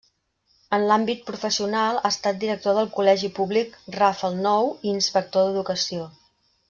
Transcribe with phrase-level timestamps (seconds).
[0.77, 6.09] En l'àmbit professional, ha estat director del col·legi públic Rafal Nou i inspector d'educació.